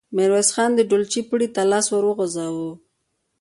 [0.15, 2.71] ميرويس خان د ډولچې پړي ته لاس ور وغځاوه.